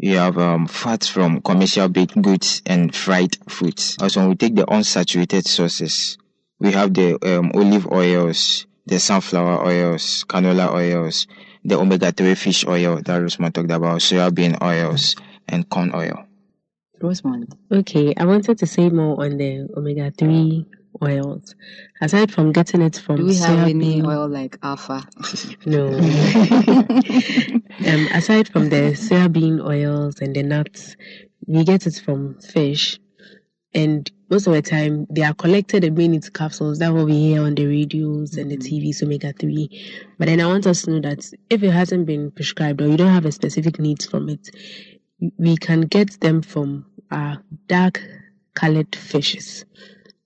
we 0.00 0.10
have 0.10 0.38
um, 0.38 0.66
fats 0.66 1.08
from 1.08 1.40
commercial 1.42 1.88
baked 1.88 2.20
goods 2.22 2.62
and 2.64 2.94
fried 2.94 3.36
foods. 3.48 3.96
Also, 4.00 4.20
when 4.20 4.30
we 4.30 4.36
take 4.36 4.54
the 4.54 4.64
unsaturated 4.64 5.46
sources, 5.46 6.16
we 6.58 6.72
have 6.72 6.94
the 6.94 7.18
um, 7.26 7.52
olive 7.54 7.86
oils, 7.92 8.66
the 8.86 8.98
sunflower 8.98 9.66
oils, 9.66 10.24
canola 10.28 10.72
oils, 10.72 11.26
the 11.64 11.78
omega-3 11.78 12.36
fish 12.36 12.66
oil 12.66 12.96
that 12.96 13.20
Rosemond 13.20 13.52
talked 13.52 13.70
about, 13.70 13.98
soybean 14.00 14.60
oils, 14.62 15.16
and 15.48 15.68
corn 15.68 15.92
oil. 15.94 16.24
Rosemond. 17.00 17.52
Okay, 17.70 18.14
I 18.16 18.24
wanted 18.24 18.58
to 18.58 18.66
say 18.66 18.88
more 18.88 19.22
on 19.22 19.36
the 19.36 19.68
omega 19.76 20.10
three 20.10 20.66
oils. 21.02 21.54
Aside 22.00 22.32
from 22.32 22.52
getting 22.52 22.82
it 22.82 22.96
from 22.96 23.16
Do 23.16 23.26
we 23.26 23.36
have 23.36 23.68
any 23.68 24.02
oil 24.02 24.28
like 24.28 24.58
alpha? 24.62 25.06
No. 25.66 25.88
um, 27.88 28.08
aside 28.12 28.48
from 28.48 28.68
the 28.70 28.94
soybean 28.94 29.64
oils 29.64 30.20
and 30.20 30.34
the 30.34 30.42
nuts, 30.42 30.96
we 31.46 31.64
get 31.64 31.86
it 31.86 32.00
from 32.04 32.38
fish. 32.40 32.98
And 33.74 34.10
most 34.30 34.46
of 34.46 34.54
the 34.54 34.62
time, 34.62 35.06
they 35.10 35.22
are 35.22 35.34
collected 35.34 35.84
and 35.84 35.96
made 35.96 36.12
into 36.12 36.30
capsules. 36.30 36.78
That's 36.78 36.92
what 36.92 37.06
we 37.06 37.18
hear 37.18 37.42
on 37.42 37.54
the 37.54 37.66
radios 37.66 38.36
and 38.36 38.50
the 38.50 38.56
TVs, 38.56 39.02
omega 39.02 39.32
3. 39.32 39.68
But 40.18 40.26
then 40.26 40.40
I 40.40 40.46
want 40.46 40.66
us 40.66 40.82
to 40.82 40.92
know 40.92 41.00
that 41.00 41.30
if 41.50 41.62
it 41.62 41.70
hasn't 41.70 42.06
been 42.06 42.30
prescribed 42.30 42.80
or 42.80 42.88
you 42.88 42.96
don't 42.96 43.12
have 43.12 43.26
a 43.26 43.32
specific 43.32 43.78
needs 43.78 44.06
from 44.06 44.28
it, 44.28 44.50
we 45.36 45.56
can 45.56 45.82
get 45.82 46.20
them 46.20 46.42
from 46.42 46.86
uh, 47.10 47.36
dark 47.66 48.02
colored 48.54 48.94
fishes 48.96 49.64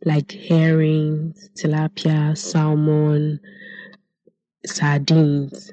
like 0.05 0.33
herrings, 0.33 1.49
tilapia, 1.55 2.37
salmon, 2.37 3.41
sardines. 4.67 5.73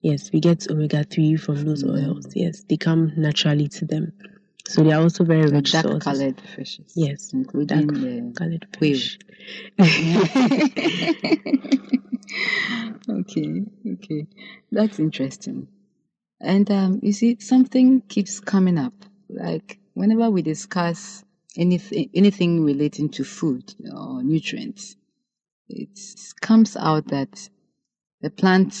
Yes, 0.00 0.32
we 0.32 0.40
get 0.40 0.68
omega 0.70 1.04
3 1.04 1.36
from 1.36 1.64
those 1.64 1.84
oils. 1.84 2.26
Yes, 2.34 2.64
they 2.68 2.76
come 2.76 3.12
naturally 3.16 3.68
to 3.68 3.84
them. 3.84 4.12
So 4.66 4.82
they 4.82 4.92
are 4.92 5.02
also 5.02 5.24
very 5.24 5.50
rich 5.50 5.72
dark 5.72 5.84
sources. 5.84 6.04
colored 6.04 6.40
fishes. 6.40 6.92
Yes, 6.96 7.32
Including 7.32 7.86
dark 7.86 8.00
the 8.00 8.32
colored 8.36 8.66
fish. 8.78 9.18
okay, 13.08 13.62
okay. 13.92 14.26
That's 14.70 14.98
interesting. 14.98 15.68
And 16.40 16.70
um, 16.70 17.00
you 17.02 17.12
see, 17.12 17.36
something 17.40 18.00
keeps 18.02 18.40
coming 18.40 18.78
up. 18.78 18.94
Like 19.28 19.78
whenever 19.94 20.30
we 20.30 20.42
discuss 20.42 21.24
anything, 21.56 22.10
anything 22.14 22.64
relating 22.64 23.08
to 23.10 23.24
food 23.24 23.74
or 23.94 24.22
nutrients, 24.22 24.96
it 25.68 25.98
comes 26.40 26.76
out 26.76 27.08
that 27.08 27.48
the 28.20 28.30
plant 28.30 28.74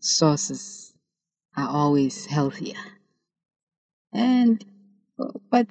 sources 0.00 0.92
are 1.56 1.68
always 1.68 2.26
healthier. 2.26 2.76
And 4.12 4.64
but 5.50 5.68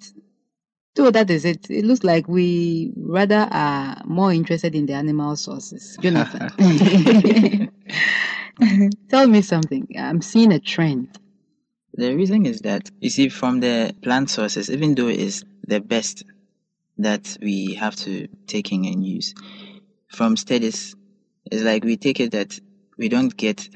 though 0.95 1.11
that 1.11 1.29
is 1.29 1.45
it, 1.45 1.69
it 1.69 1.85
looks 1.85 2.03
like 2.03 2.27
we 2.27 2.93
rather 2.95 3.47
are 3.51 4.01
more 4.05 4.31
interested 4.31 4.75
in 4.75 4.85
the 4.85 4.93
animal 4.93 5.35
sources. 5.35 5.97
Jonathan, 6.01 6.49
tell 9.09 9.27
me 9.27 9.41
something. 9.41 9.87
I'm 9.97 10.21
seeing 10.21 10.53
a 10.53 10.59
trend. 10.59 11.17
The 11.93 12.15
reason 12.15 12.45
is 12.45 12.61
that 12.61 12.89
you 13.01 13.09
see 13.09 13.29
from 13.29 13.59
the 13.59 13.93
plant 14.01 14.29
sources, 14.29 14.69
even 14.69 14.95
though 14.95 15.07
it's 15.07 15.43
the 15.67 15.81
best 15.81 16.23
that 16.99 17.37
we 17.41 17.73
have 17.75 17.95
to 17.97 18.27
take 18.47 18.71
in 18.71 18.85
and 18.85 19.05
use, 19.05 19.33
from 20.07 20.37
studies, 20.37 20.95
it's 21.45 21.63
like 21.63 21.83
we 21.83 21.97
take 21.97 22.19
it 22.19 22.31
that 22.31 22.59
we 22.97 23.09
don't 23.09 23.35
get 23.35 23.69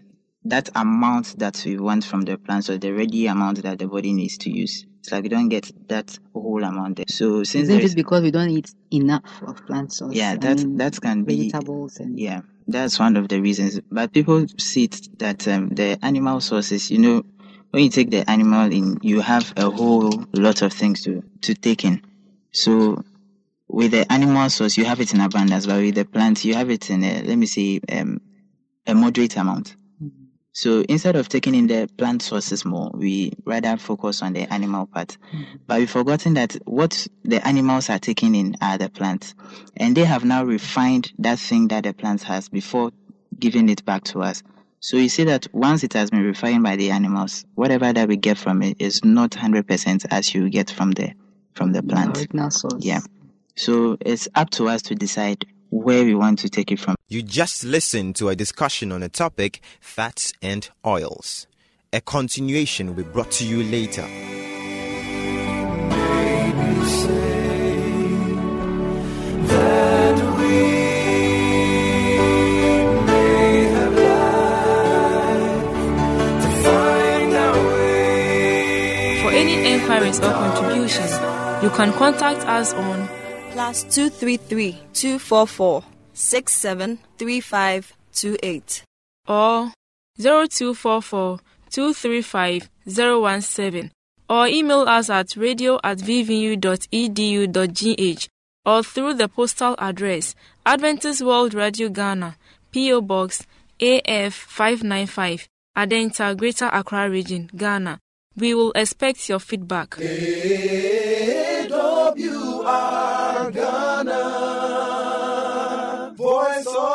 that 0.45 0.69
amount 0.75 1.39
that 1.39 1.63
we 1.65 1.77
want 1.77 2.03
from 2.03 2.21
the 2.21 2.37
plant, 2.37 2.65
so 2.65 2.77
the 2.77 2.91
ready 2.91 3.27
amount 3.27 3.63
that 3.63 3.79
the 3.79 3.87
body 3.87 4.13
needs 4.13 4.37
to 4.39 4.49
use. 4.49 4.85
It's 4.99 5.11
like 5.11 5.23
we 5.23 5.29
don't 5.29 5.49
get 5.49 5.71
that 5.89 6.17
whole 6.33 6.63
amount 6.63 6.97
there. 6.97 7.05
So 7.09 7.43
since 7.43 7.69
Isn't 7.69 7.83
it 7.83 7.95
because 7.95 8.21
we 8.23 8.31
don't 8.31 8.49
eat 8.49 8.71
enough 8.91 9.41
of 9.45 9.65
plant 9.65 9.91
source? 9.93 10.13
yeah, 10.13 10.31
I 10.31 10.37
that 10.37 10.57
mean, 10.57 10.77
that 10.77 10.99
can 10.99 11.23
be 11.23 11.49
vegetables 11.49 11.97
and 11.99 12.19
yeah, 12.19 12.41
that's 12.67 12.99
one 12.99 13.17
of 13.17 13.27
the 13.27 13.41
reasons. 13.41 13.79
But 13.91 14.13
people 14.13 14.45
see 14.57 14.85
it 14.85 15.07
that 15.19 15.47
um, 15.47 15.69
the 15.69 15.97
animal 16.01 16.41
sources, 16.41 16.89
you 16.91 16.99
know, 16.99 17.23
when 17.71 17.83
you 17.83 17.89
take 17.89 18.11
the 18.11 18.29
animal 18.29 18.71
in, 18.71 18.97
you 19.01 19.21
have 19.21 19.51
a 19.57 19.69
whole 19.69 20.23
lot 20.33 20.61
of 20.61 20.73
things 20.73 21.01
to 21.03 21.23
to 21.41 21.53
take 21.53 21.85
in. 21.85 22.01
So 22.51 23.03
with 23.67 23.91
the 23.91 24.11
animal 24.11 24.49
source, 24.49 24.77
you 24.77 24.85
have 24.85 24.99
it 24.99 25.13
in 25.13 25.21
abundance, 25.21 25.65
but 25.65 25.77
with 25.81 25.95
the 25.95 26.05
plant, 26.05 26.45
you 26.45 26.53
have 26.55 26.69
it 26.69 26.89
in 26.89 27.03
a 27.03 27.23
let 27.23 27.37
me 27.37 27.45
see, 27.45 27.81
um, 27.91 28.21
a 28.85 28.93
moderate 28.93 29.37
amount. 29.37 29.75
So 30.55 30.83
instead 30.87 31.15
of 31.15 31.29
taking 31.29 31.55
in 31.55 31.65
the 31.65 31.89
plant 31.97 32.21
sources 32.21 32.63
more, 32.63 32.91
we 32.93 33.33
rather 33.43 33.75
focus 33.77 34.21
on 34.21 34.33
the 34.33 34.41
animal 34.53 34.85
part. 34.85 35.17
But 35.65 35.79
we've 35.79 35.89
forgotten 35.89 36.35
that 36.35 36.55
what 36.65 37.07
the 37.23 37.45
animals 37.45 37.89
are 37.89 37.97
taking 37.97 38.35
in 38.35 38.55
are 38.61 38.77
the 38.77 38.89
plants. 38.89 39.33
And 39.77 39.95
they 39.97 40.03
have 40.05 40.23
now 40.23 40.43
refined 40.43 41.11
that 41.17 41.39
thing 41.39 41.69
that 41.69 41.85
the 41.85 41.93
plant 41.93 42.21
has 42.23 42.49
before 42.49 42.91
giving 43.39 43.67
it 43.67 43.83
back 43.83 44.03
to 44.05 44.21
us. 44.21 44.43
So 44.79 44.97
you 44.97 45.09
see 45.09 45.23
that 45.23 45.47
once 45.53 45.83
it 45.83 45.93
has 45.93 46.11
been 46.11 46.23
refined 46.23 46.61
by 46.61 46.75
the 46.75 46.91
animals, 46.91 47.45
whatever 47.55 47.91
that 47.91 48.07
we 48.07 48.17
get 48.17 48.37
from 48.37 48.61
it 48.61 48.77
is 48.79 49.03
not 49.03 49.31
100% 49.31 50.05
as 50.11 50.35
you 50.35 50.51
get 50.51 50.69
from 50.69 50.91
the, 50.91 51.13
from 51.53 51.71
the 51.71 51.81
plant. 51.81 52.15
original 52.17 52.51
source. 52.51 52.85
Yeah. 52.85 52.99
So 53.55 53.97
it's 54.01 54.27
up 54.35 54.49
to 54.51 54.67
us 54.67 54.81
to 54.83 54.95
decide 54.95 55.45
where 55.69 56.03
we 56.03 56.15
want 56.15 56.39
to 56.39 56.49
take 56.49 56.71
it 56.71 56.79
from. 56.79 56.95
You 57.07 57.21
just 57.21 57.63
listened 57.63 58.15
to 58.17 58.29
a 58.29 58.35
discussion 58.35 58.91
on 58.91 59.01
the 59.01 59.09
topic 59.09 59.61
fats 59.79 60.33
and 60.41 60.69
oils. 60.85 61.47
A 61.91 62.01
continuation 62.01 62.87
will 62.87 62.95
be 62.95 63.03
brought 63.03 63.31
to 63.31 63.45
you 63.45 63.63
later. 63.63 64.07
that 69.47 70.17
we 70.37 70.57
may 73.05 73.65
have 73.73 73.93
life 73.93 75.73
to 76.41 76.49
find 76.63 77.33
our 77.33 77.57
way. 77.67 79.21
For 79.21 79.31
any 79.31 79.55
enquiries 79.73 80.19
or 80.19 80.31
contribution, 80.31 81.07
you 81.63 81.69
can 81.69 81.93
contact 81.93 82.47
us 82.47 82.73
on 82.73 83.07
plus 83.53 83.83
233 83.83 84.77
244 84.93 85.83
673528. 86.13 88.83
or 89.27 89.71
0244 90.19 91.39
235 91.69 92.69
017 92.87 93.91
or 94.29 94.47
email 94.47 94.81
us 94.81 95.09
at 95.09 95.35
radio 95.35 95.79
at 95.83 95.97
vvu.edu.gh 95.99 96.57
or 98.65 98.81
through 98.83 99.13
the 99.13 99.27
postal 99.27 99.75
address 99.77 100.35
Adventist 100.65 101.21
World 101.21 101.53
Radio 101.53 101.89
Ghana, 101.89 102.37
P.O. 102.71 103.01
Box 103.01 103.45
AF 103.81 104.33
595, 104.33 105.47
Adenta, 105.77 106.35
Greater 106.37 106.69
Accra 106.71 107.09
Region, 107.09 107.49
Ghana. 107.55 107.99
We 108.37 108.53
will 108.53 108.71
expect 108.73 109.27
your 109.27 109.39
feedback. 109.39 109.97
AWR 111.73 113.12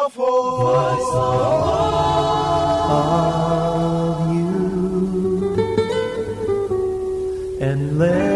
of 0.08 0.14
hope. 0.14 0.60
Voice 0.60 1.12
of 2.90 4.32
you 4.34 4.48
and 7.60 7.98
less 7.98 8.27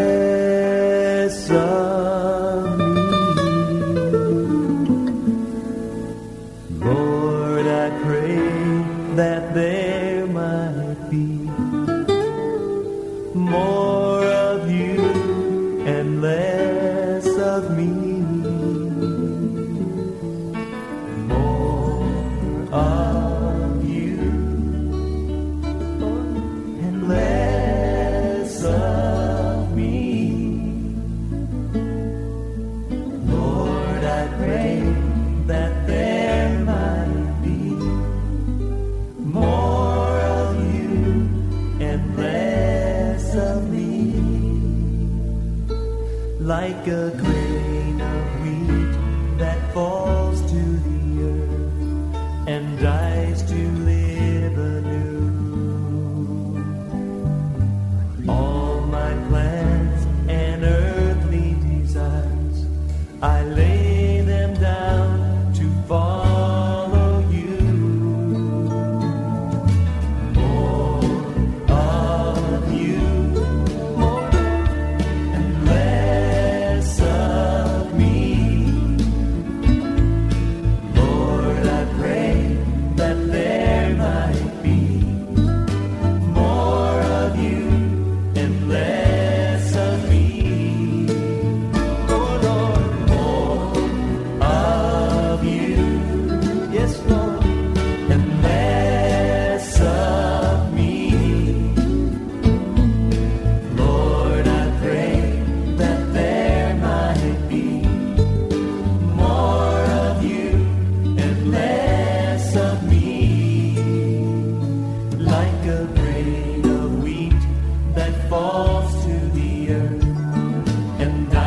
and 121.13 121.31
dies 121.31 121.42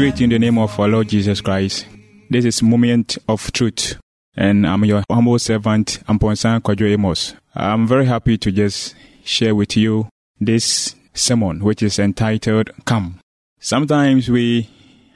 greet 0.00 0.22
in 0.22 0.30
the 0.30 0.38
name 0.38 0.56
of 0.56 0.80
our 0.80 0.88
Lord 0.88 1.10
Jesus 1.10 1.42
Christ. 1.42 1.86
This 2.30 2.46
is 2.46 2.62
Moment 2.62 3.18
of 3.28 3.52
Truth, 3.52 4.00
and 4.34 4.66
I'm 4.66 4.82
your 4.86 5.04
humble 5.10 5.38
servant, 5.38 6.02
Amponsah 6.08 6.58
Kwadwo 6.60 6.90
Amos. 6.90 7.34
I'm 7.54 7.86
very 7.86 8.06
happy 8.06 8.38
to 8.38 8.50
just 8.50 8.94
share 9.24 9.54
with 9.54 9.76
you 9.76 10.08
this 10.40 10.94
sermon, 11.12 11.62
which 11.62 11.82
is 11.82 11.98
entitled 11.98 12.70
Come. 12.86 13.20
Sometimes 13.58 14.30
we, 14.30 14.70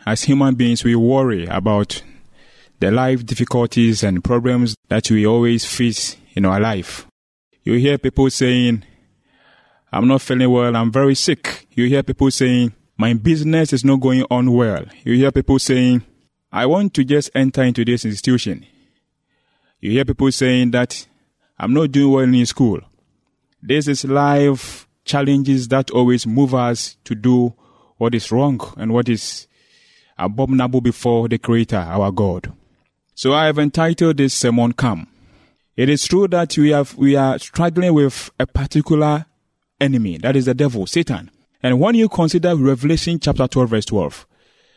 as 0.04 0.24
human 0.24 0.54
beings, 0.54 0.84
we 0.84 0.94
worry 0.94 1.46
about 1.46 2.02
the 2.80 2.90
life 2.90 3.24
difficulties 3.24 4.02
and 4.02 4.22
problems 4.22 4.74
that 4.88 5.10
we 5.10 5.26
always 5.26 5.64
face 5.64 6.18
in 6.34 6.44
our 6.44 6.60
life. 6.60 7.06
You 7.62 7.78
hear 7.78 7.96
people 7.96 8.28
saying, 8.28 8.84
I'm 9.90 10.06
not 10.08 10.20
feeling 10.20 10.50
well, 10.50 10.76
I'm 10.76 10.92
very 10.92 11.14
sick. 11.14 11.68
You 11.70 11.88
hear 11.88 12.02
people 12.02 12.30
saying, 12.30 12.74
my 12.96 13.14
business 13.14 13.72
is 13.72 13.84
not 13.84 14.00
going 14.00 14.24
on 14.30 14.52
well. 14.52 14.84
You 15.04 15.14
hear 15.14 15.32
people 15.32 15.58
saying, 15.58 16.02
I 16.52 16.66
want 16.66 16.94
to 16.94 17.04
just 17.04 17.30
enter 17.34 17.62
into 17.62 17.84
this 17.84 18.04
institution. 18.04 18.66
You 19.80 19.90
hear 19.92 20.04
people 20.04 20.30
saying 20.30 20.70
that 20.70 21.06
I'm 21.58 21.74
not 21.74 21.92
doing 21.92 22.12
well 22.12 22.22
in 22.22 22.46
school. 22.46 22.80
This 23.60 23.88
is 23.88 24.04
life 24.04 24.86
challenges 25.04 25.68
that 25.68 25.90
always 25.90 26.26
move 26.26 26.54
us 26.54 26.96
to 27.04 27.14
do 27.14 27.54
what 27.96 28.14
is 28.14 28.30
wrong 28.30 28.60
and 28.76 28.92
what 28.92 29.08
is 29.08 29.46
abominable 30.16 30.80
before 30.80 31.28
the 31.28 31.38
Creator, 31.38 31.76
our 31.76 32.10
God. 32.10 32.52
So 33.14 33.32
I 33.32 33.46
have 33.46 33.58
entitled 33.58 34.16
this 34.16 34.34
sermon 34.34 34.72
Come. 34.72 35.08
It 35.76 35.88
is 35.88 36.06
true 36.06 36.28
that 36.28 36.56
we 36.56 36.70
have 36.70 36.94
we 36.94 37.16
are 37.16 37.38
struggling 37.38 37.94
with 37.94 38.30
a 38.38 38.46
particular 38.46 39.26
enemy, 39.80 40.18
that 40.18 40.36
is 40.36 40.44
the 40.44 40.54
devil, 40.54 40.86
Satan. 40.86 41.30
And 41.64 41.80
when 41.80 41.94
you 41.94 42.10
consider 42.10 42.54
Revelation 42.54 43.18
chapter 43.18 43.48
12, 43.48 43.70
verse 43.70 43.84
12, 43.86 44.26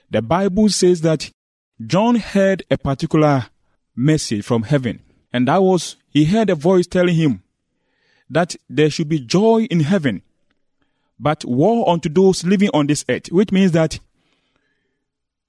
the 0.10 0.22
Bible 0.22 0.70
says 0.70 1.02
that 1.02 1.30
John 1.86 2.16
heard 2.16 2.64
a 2.72 2.78
particular 2.78 3.48
message 3.94 4.46
from 4.46 4.64
heaven, 4.64 5.02
and 5.34 5.50
that 5.50 5.62
was 5.62 5.98
he 6.08 6.24
heard 6.24 6.50
a 6.50 6.56
voice 6.56 6.88
telling 6.88 7.16
him 7.16 7.44
that 8.30 8.56
there 8.70 8.90
should 8.90 9.10
be 9.10 9.20
joy 9.20 9.64
in 9.70 9.82
heaven, 9.82 10.22
but 11.20 11.44
woe 11.44 11.84
unto 11.84 12.08
those 12.08 12.46
living 12.46 12.70
on 12.74 12.88
this 12.88 13.04
earth, 13.10 13.34
which 13.34 13.52
means 13.52 13.74
that 13.74 14.00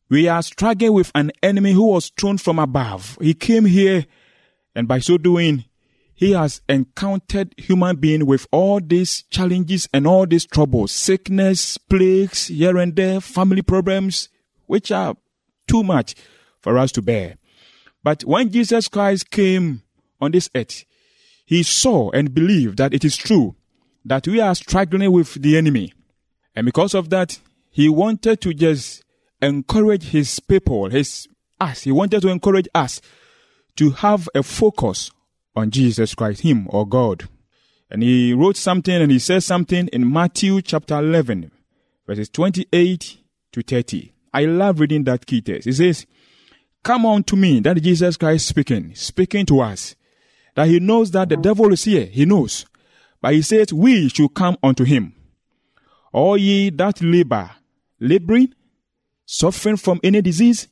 we 0.08 0.26
are 0.26 0.42
struggling 0.42 0.92
with 0.92 1.12
an 1.14 1.30
enemy 1.40 1.72
who 1.72 1.86
was 1.86 2.10
thrown 2.18 2.38
from 2.38 2.58
above. 2.58 3.16
He 3.20 3.34
came 3.34 3.66
here, 3.66 4.06
and 4.74 4.88
by 4.88 4.98
so 4.98 5.16
doing, 5.16 5.66
he 6.18 6.32
has 6.32 6.60
encountered 6.68 7.54
human 7.56 7.94
being 7.94 8.26
with 8.26 8.44
all 8.50 8.80
these 8.80 9.22
challenges 9.30 9.88
and 9.94 10.04
all 10.04 10.26
these 10.26 10.44
troubles, 10.44 10.90
sickness, 10.90 11.78
plagues, 11.78 12.48
here 12.48 12.76
and 12.76 12.96
there, 12.96 13.20
family 13.20 13.62
problems, 13.62 14.28
which 14.66 14.90
are 14.90 15.14
too 15.68 15.84
much 15.84 16.16
for 16.60 16.76
us 16.76 16.90
to 16.90 17.02
bear. 17.02 17.36
But 18.02 18.24
when 18.24 18.50
Jesus 18.50 18.88
Christ 18.88 19.30
came 19.30 19.82
on 20.20 20.32
this 20.32 20.50
earth, 20.56 20.84
he 21.46 21.62
saw 21.62 22.10
and 22.10 22.34
believed 22.34 22.78
that 22.78 22.92
it 22.92 23.04
is 23.04 23.16
true 23.16 23.54
that 24.04 24.26
we 24.26 24.40
are 24.40 24.56
struggling 24.56 25.12
with 25.12 25.40
the 25.40 25.56
enemy. 25.56 25.92
And 26.56 26.64
because 26.64 26.94
of 26.94 27.10
that, 27.10 27.38
he 27.70 27.88
wanted 27.88 28.40
to 28.40 28.52
just 28.52 29.04
encourage 29.40 30.10
his 30.10 30.40
people, 30.40 30.90
his 30.90 31.28
us. 31.60 31.82
He 31.82 31.92
wanted 31.92 32.22
to 32.22 32.28
encourage 32.28 32.66
us 32.74 33.00
to 33.76 33.90
have 33.90 34.28
a 34.34 34.42
focus 34.42 35.12
on 35.58 35.70
Jesus 35.70 36.14
Christ, 36.14 36.42
him 36.42 36.66
or 36.70 36.86
God. 36.86 37.28
And 37.90 38.02
he 38.02 38.32
wrote 38.32 38.56
something 38.56 38.94
and 38.94 39.10
he 39.10 39.18
says 39.18 39.44
something 39.44 39.88
in 39.88 40.10
Matthew 40.10 40.62
chapter 40.62 40.98
11, 40.98 41.50
verses 42.06 42.28
28 42.30 43.18
to 43.52 43.62
30. 43.62 44.12
I 44.32 44.44
love 44.44 44.80
reading 44.80 45.04
that 45.04 45.26
key 45.26 45.40
text. 45.40 45.66
He 45.66 45.72
says, 45.72 46.06
Come 46.82 47.06
on 47.06 47.24
to 47.24 47.36
me. 47.36 47.60
that 47.60 47.82
Jesus 47.82 48.16
Christ 48.16 48.46
speaking, 48.46 48.94
speaking 48.94 49.46
to 49.46 49.60
us. 49.60 49.96
That 50.54 50.68
he 50.68 50.80
knows 50.80 51.10
that 51.12 51.28
the 51.28 51.36
mm. 51.36 51.42
devil 51.42 51.72
is 51.72 51.84
here. 51.84 52.06
He 52.06 52.24
knows. 52.24 52.66
But 53.20 53.34
he 53.34 53.42
says, 53.42 53.72
We 53.72 54.08
should 54.08 54.34
come 54.34 54.56
unto 54.62 54.84
him. 54.84 55.14
All 56.12 56.36
ye 56.36 56.70
that 56.70 57.02
labor, 57.02 57.50
laboring, 58.00 58.54
suffering 59.26 59.76
from 59.76 60.00
any 60.02 60.22
disease, 60.22 60.68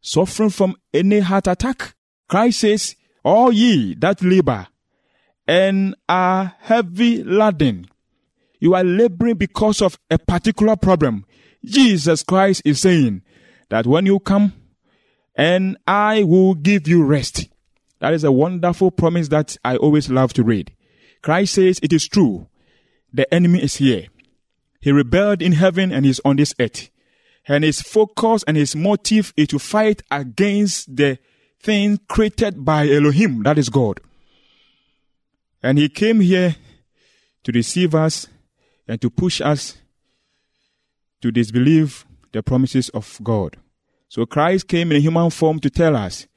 suffering 0.00 0.50
from 0.50 0.76
any 0.92 1.20
heart 1.20 1.46
attack. 1.46 1.94
Christ 2.28 2.60
says, 2.60 2.96
All 3.26 3.50
ye 3.52 3.96
that 3.96 4.22
labor 4.22 4.68
and 5.48 5.96
are 6.08 6.54
heavy 6.60 7.24
laden, 7.24 7.88
you 8.60 8.76
are 8.76 8.84
laboring 8.84 9.34
because 9.34 9.82
of 9.82 9.98
a 10.08 10.16
particular 10.16 10.76
problem. 10.76 11.26
Jesus 11.64 12.22
Christ 12.22 12.62
is 12.64 12.80
saying 12.80 13.22
that 13.68 13.84
when 13.84 14.06
you 14.06 14.20
come, 14.20 14.52
and 15.34 15.76
I 15.88 16.22
will 16.22 16.54
give 16.54 16.86
you 16.86 17.02
rest. 17.02 17.48
That 17.98 18.14
is 18.14 18.22
a 18.22 18.30
wonderful 18.30 18.92
promise 18.92 19.26
that 19.28 19.56
I 19.64 19.76
always 19.76 20.08
love 20.08 20.32
to 20.34 20.44
read. 20.44 20.72
Christ 21.20 21.54
says 21.54 21.80
it 21.82 21.92
is 21.92 22.06
true. 22.06 22.46
The 23.12 23.32
enemy 23.34 23.60
is 23.60 23.74
here. 23.74 24.06
He 24.80 24.92
rebelled 24.92 25.42
in 25.42 25.50
heaven 25.50 25.90
and 25.90 26.06
is 26.06 26.20
on 26.24 26.36
this 26.36 26.54
earth. 26.60 26.90
And 27.48 27.64
his 27.64 27.82
focus 27.82 28.44
and 28.46 28.56
his 28.56 28.76
motive 28.76 29.34
is 29.36 29.48
to 29.48 29.58
fight 29.58 30.02
against 30.12 30.94
the 30.94 31.18
thing 31.66 31.98
created 32.08 32.64
by 32.64 32.88
Elohim, 32.88 33.42
that 33.42 33.58
is 33.58 33.68
God. 33.68 34.00
And 35.62 35.78
he 35.78 35.88
came 35.88 36.20
here 36.20 36.54
to 37.42 37.50
deceive 37.50 37.92
us 37.92 38.28
and 38.86 39.00
to 39.02 39.10
push 39.10 39.40
us 39.40 39.76
to 41.20 41.32
disbelieve 41.32 42.06
the 42.32 42.42
promises 42.42 42.88
of 42.90 43.18
God. 43.22 43.56
So 44.08 44.24
Christ 44.26 44.68
came 44.68 44.92
in 44.92 44.98
a 44.98 45.00
human 45.00 45.30
form 45.30 45.58
to 45.60 45.68
tell 45.68 45.96
us 45.96 46.28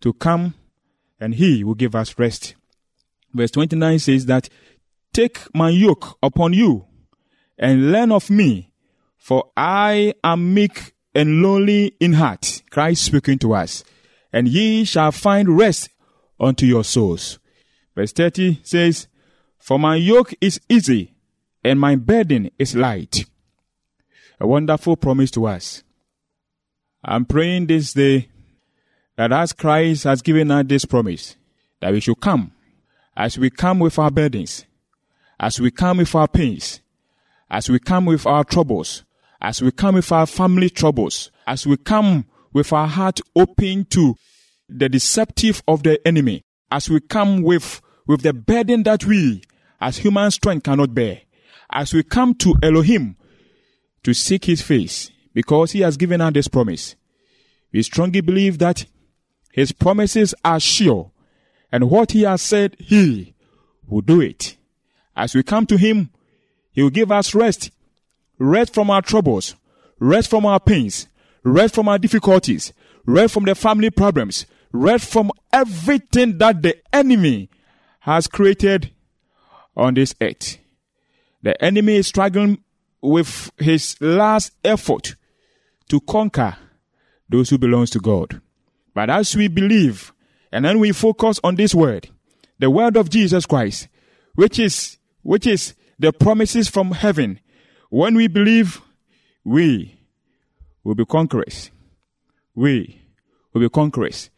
to 0.00 0.14
come 0.14 0.54
and 1.20 1.34
he 1.34 1.62
will 1.64 1.74
give 1.74 1.94
us 1.94 2.18
rest. 2.18 2.54
Verse 3.34 3.50
29 3.50 3.98
says 3.98 4.26
that, 4.26 4.48
Take 5.12 5.54
my 5.54 5.68
yoke 5.68 6.16
upon 6.22 6.54
you 6.54 6.86
and 7.58 7.92
learn 7.92 8.10
of 8.10 8.30
me, 8.30 8.72
for 9.18 9.50
I 9.54 10.14
am 10.24 10.54
meek 10.54 10.94
and 11.14 11.42
lowly 11.42 11.94
in 12.00 12.14
heart. 12.14 12.62
Christ 12.70 13.04
speaking 13.04 13.38
to 13.40 13.52
us. 13.52 13.84
And 14.32 14.48
ye 14.48 14.84
shall 14.84 15.12
find 15.12 15.56
rest 15.56 15.90
unto 16.40 16.66
your 16.66 16.84
souls. 16.84 17.38
Verse 17.94 18.12
30 18.12 18.60
says, 18.62 19.08
For 19.58 19.78
my 19.78 19.96
yoke 19.96 20.34
is 20.40 20.60
easy 20.68 21.14
and 21.62 21.78
my 21.78 21.96
burden 21.96 22.50
is 22.58 22.74
light. 22.74 23.26
A 24.40 24.46
wonderful 24.46 24.96
promise 24.96 25.30
to 25.32 25.46
us. 25.46 25.82
I'm 27.04 27.24
praying 27.24 27.66
this 27.66 27.92
day 27.92 28.28
that 29.16 29.32
as 29.32 29.52
Christ 29.52 30.04
has 30.04 30.22
given 30.22 30.50
us 30.50 30.64
this 30.66 30.84
promise, 30.84 31.36
that 31.80 31.92
we 31.92 32.00
should 32.00 32.20
come 32.20 32.52
as 33.16 33.38
we 33.38 33.50
come 33.50 33.78
with 33.78 33.98
our 33.98 34.10
burdens, 34.10 34.64
as 35.38 35.60
we 35.60 35.70
come 35.70 35.98
with 35.98 36.14
our 36.14 36.28
pains, 36.28 36.80
as 37.50 37.68
we 37.68 37.78
come 37.78 38.06
with 38.06 38.26
our 38.26 38.44
troubles, 38.44 39.04
as 39.40 39.60
we 39.60 39.70
come 39.70 39.96
with 39.96 40.10
our 40.12 40.26
family 40.26 40.70
troubles, 40.70 41.30
as 41.46 41.66
we 41.66 41.76
come 41.76 42.24
with 42.52 42.72
our 42.72 42.86
heart 42.86 43.20
open 43.36 43.84
to 43.86 44.16
the 44.68 44.88
deceptive 44.88 45.62
of 45.68 45.82
the 45.82 46.06
enemy, 46.06 46.44
as 46.70 46.88
we 46.88 47.00
come 47.00 47.42
with, 47.42 47.80
with 48.06 48.22
the 48.22 48.32
burden 48.32 48.82
that 48.84 49.04
we, 49.04 49.42
as 49.80 49.98
human 49.98 50.30
strength, 50.30 50.64
cannot 50.64 50.94
bear, 50.94 51.20
as 51.70 51.92
we 51.92 52.02
come 52.02 52.34
to 52.34 52.54
Elohim 52.62 53.16
to 54.02 54.14
seek 54.14 54.44
his 54.44 54.62
face, 54.62 55.10
because 55.34 55.72
he 55.72 55.80
has 55.80 55.96
given 55.96 56.20
us 56.20 56.32
this 56.32 56.48
promise. 56.48 56.96
We 57.72 57.82
strongly 57.82 58.20
believe 58.20 58.58
that 58.58 58.86
his 59.52 59.72
promises 59.72 60.34
are 60.44 60.60
sure 60.60 61.12
and 61.72 61.88
what 61.88 62.12
he 62.12 62.22
has 62.22 62.42
said, 62.42 62.76
he 62.78 63.34
will 63.86 64.02
do 64.02 64.20
it. 64.20 64.56
As 65.16 65.34
we 65.34 65.42
come 65.42 65.66
to 65.66 65.78
him, 65.78 66.10
he 66.70 66.82
will 66.82 66.90
give 66.90 67.10
us 67.10 67.34
rest. 67.34 67.70
Rest 68.38 68.74
from 68.74 68.90
our 68.90 69.00
troubles. 69.00 69.56
Rest 69.98 70.28
from 70.28 70.44
our 70.44 70.60
pains. 70.60 71.08
Rest 71.44 71.74
from 71.74 71.88
our 71.88 71.98
difficulties. 71.98 72.72
Rest 73.04 73.34
from 73.34 73.44
the 73.44 73.54
family 73.54 73.90
problems. 73.90 74.46
Rest 74.72 75.10
from 75.10 75.30
everything 75.52 76.38
that 76.38 76.62
the 76.62 76.76
enemy 76.92 77.50
has 78.00 78.26
created 78.26 78.92
on 79.76 79.94
this 79.94 80.14
earth. 80.20 80.58
The 81.42 81.62
enemy 81.62 81.96
is 81.96 82.06
struggling 82.06 82.62
with 83.00 83.50
his 83.58 83.96
last 84.00 84.52
effort 84.64 85.16
to 85.88 86.00
conquer 86.00 86.56
those 87.28 87.50
who 87.50 87.58
belongs 87.58 87.90
to 87.90 87.98
God. 87.98 88.40
But 88.94 89.10
as 89.10 89.34
we 89.36 89.48
believe 89.48 90.12
and 90.52 90.64
then 90.64 90.78
we 90.78 90.92
focus 90.92 91.40
on 91.42 91.56
this 91.56 91.74
word, 91.74 92.08
the 92.58 92.70
word 92.70 92.96
of 92.96 93.10
Jesus 93.10 93.46
Christ, 93.46 93.88
which 94.34 94.58
is, 94.58 94.98
which 95.22 95.46
is 95.46 95.74
the 95.98 96.12
promises 96.12 96.68
from 96.68 96.92
heaven. 96.92 97.40
When 97.90 98.14
we 98.14 98.28
believe, 98.28 98.80
we 99.44 99.98
will 100.84 100.94
be 100.94 101.04
conquerors. 101.04 101.70
We 102.54 103.02
will 103.52 103.60
be 103.60 103.68
conquerors. 103.68 104.30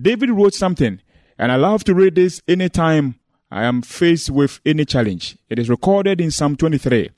David 0.00 0.30
wrote 0.30 0.54
something, 0.54 1.00
and 1.38 1.52
I 1.52 1.56
love 1.56 1.84
to 1.84 1.94
read 1.94 2.14
this 2.14 2.42
anytime 2.48 3.16
I 3.50 3.64
am 3.64 3.82
faced 3.82 4.30
with 4.30 4.60
any 4.64 4.84
challenge. 4.84 5.36
It 5.48 5.58
is 5.58 5.68
recorded 5.68 6.20
in 6.20 6.30
Psalm 6.30 6.56
23. 6.56 7.10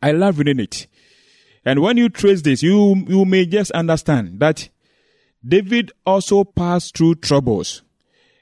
I 0.00 0.12
love 0.12 0.38
reading 0.38 0.60
it. 0.60 0.86
And 1.64 1.80
when 1.80 1.96
you 1.96 2.08
trace 2.08 2.42
this, 2.42 2.62
you, 2.62 3.04
you 3.06 3.24
may 3.24 3.46
just 3.46 3.70
understand 3.72 4.40
that 4.40 4.68
David 5.46 5.92
also 6.06 6.44
passed 6.44 6.96
through 6.96 7.16
troubles. 7.16 7.82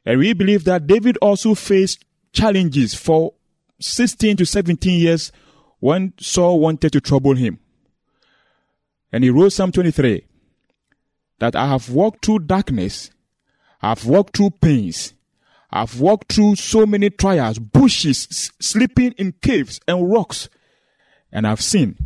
And 0.04 0.18
we 0.18 0.32
believe 0.32 0.64
that 0.64 0.86
David 0.86 1.18
also 1.20 1.54
faced 1.54 2.04
challenges 2.32 2.94
for 2.94 3.34
16 3.80 4.36
to 4.36 4.46
17 4.46 5.00
years 5.00 5.32
when 5.80 6.12
Saul 6.18 6.60
wanted 6.60 6.92
to 6.92 7.00
trouble 7.00 7.34
him. 7.34 7.58
And 9.12 9.24
he 9.24 9.30
wrote 9.30 9.52
Psalm 9.52 9.72
23 9.72 10.24
that 11.38 11.56
I 11.56 11.66
have 11.68 11.90
walked 11.90 12.24
through 12.24 12.40
darkness, 12.40 13.10
I 13.82 13.90
have 13.90 14.04
walked 14.06 14.36
through 14.36 14.50
pains, 14.50 15.14
I've 15.70 16.00
walked 16.00 16.32
through 16.32 16.56
so 16.56 16.84
many 16.86 17.10
trials, 17.10 17.58
bushes, 17.58 18.26
s- 18.30 18.50
sleeping 18.60 19.12
in 19.12 19.32
caves 19.40 19.80
and 19.88 20.10
rocks, 20.10 20.48
and 21.32 21.46
I've 21.46 21.60
seen 21.62 21.96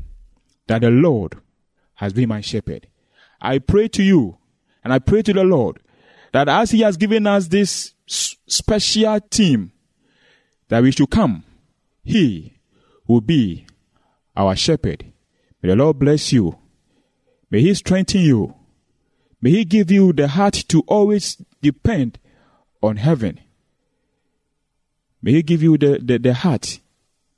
that 0.67 0.83
the 0.83 0.91
Lord 0.91 1.37
has 1.95 2.13
been 2.13 2.29
my 2.29 2.41
shepherd. 2.41 2.87
I 3.41 3.59
pray 3.59 3.89
to 3.89 4.03
you 4.03 4.39
and 4.83 4.93
I 4.93 4.99
pray 4.99 5.23
to 5.23 5.33
the 5.33 5.45
Lord 5.45 5.81
that 6.33 6.49
as 6.49 6.71
He 6.71 6.81
has 6.81 6.97
given 6.97 7.27
us 7.27 7.49
this 7.49 7.95
s- 8.09 8.37
special 8.47 9.19
team, 9.21 9.73
that 10.69 10.83
we 10.83 10.91
should 10.93 11.11
come, 11.11 11.45
He 12.03 12.59
will 13.07 13.21
be 13.21 13.67
our 14.37 14.55
shepherd. 14.57 15.05
May 15.63 15.71
the 15.71 15.77
Lord 15.77 15.99
bless 15.99 16.33
you. 16.33 16.59
May 17.55 17.63
He 17.63 17.73
strengthen 17.75 18.21
you. 18.21 18.53
May 19.41 19.51
He 19.51 19.65
give 19.65 19.89
you 19.89 20.13
the 20.13 20.27
heart 20.27 20.55
to 20.71 20.81
always 20.89 21.41
depend 21.63 22.19
on 22.83 22.97
heaven. 22.97 23.39
May 25.23 25.35
He 25.35 25.43
give 25.45 25.63
you 25.63 25.79
the, 25.79 26.01
the, 26.03 26.19
the 26.19 26.35
heart 26.35 26.81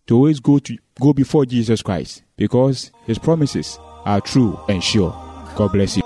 to 0.07 0.17
always 0.17 0.41
go 0.41 0.59
to 0.59 0.79
go 0.99 1.13
before 1.13 1.45
Jesus 1.45 1.83
Christ 1.83 2.23
because 2.39 2.91
His 3.05 3.19
promises 3.19 3.79
are 4.07 4.23
true 4.23 4.59
and 4.71 4.83
sure. 4.83 5.11
God 5.55 5.73
bless 5.73 5.99
you. 5.99 6.06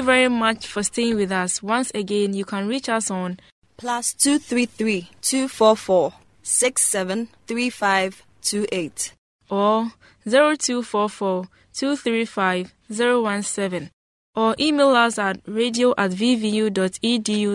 You 0.00 0.06
very 0.06 0.28
much 0.28 0.66
for 0.66 0.82
staying 0.82 1.16
with 1.16 1.30
us. 1.30 1.62
Once 1.62 1.90
again, 1.94 2.32
you 2.32 2.44
can 2.44 2.66
reach 2.66 2.88
us 2.88 3.10
on 3.10 3.38
Plus 3.76 4.12
two 4.14 4.38
three 4.38 4.66
three 4.66 5.10
two 5.20 5.46
four 5.48 5.76
four 5.76 6.14
six 6.42 6.82
seven 6.82 7.28
three 7.46 7.68
five 7.70 8.22
two 8.42 8.66
eight. 8.72 9.12
or 9.50 9.92
0244 10.26 11.44
235 11.72 12.72
017 12.90 13.90
or 14.36 14.54
email 14.60 14.88
us 14.90 15.18
at 15.18 15.38
radio 15.46 15.92
at 15.98 16.10
vvu.edu.gh 16.12 17.54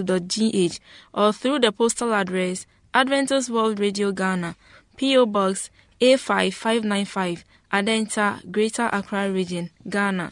or 1.14 1.32
through 1.34 1.60
the 1.60 1.72
postal 1.72 2.14
address 2.14 2.66
Adventist 2.94 3.50
World 3.50 3.80
Radio 3.80 4.12
Ghana, 4.12 4.56
P.O. 4.98 5.26
Box 5.26 5.70
A5595, 6.02 7.44
Adenta, 7.74 8.52
Greater 8.52 8.90
Accra 8.94 9.30
Region, 9.32 9.70
Ghana. 9.90 10.32